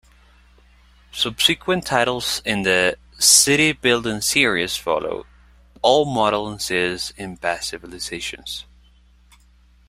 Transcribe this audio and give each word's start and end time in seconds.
Subsequent 1.11 1.85
titles 1.85 2.41
in 2.43 2.63
the 2.63 2.97
"City 3.19 3.71
Building 3.71 4.19
Series" 4.21 4.75
followed, 4.75 5.27
all 5.83 6.05
modeling 6.05 6.57
cities 6.57 7.13
in 7.17 7.37
past 7.37 7.69
civilizations. 7.69 8.65